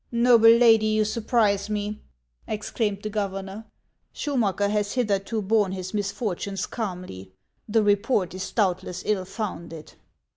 "Noble 0.27 0.49
lady, 0.49 0.87
you 0.87 1.05
surprise 1.05 1.69
me!" 1.69 2.01
exclaimed 2.57 3.03
the 3.03 3.09
gov 3.11 3.33
ernor." 3.33 3.65
Schumacker 4.15 4.67
has 4.67 4.93
hitherto 4.93 5.43
borne 5.43 5.73
his 5.73 5.93
misfortunes 5.93 6.65
calmly. 6.65 7.31
The 7.69 7.83
report 7.83 8.33
is 8.33 8.51
doubtless 8.51 9.03
ill 9.05 9.25
founded." 9.25 9.93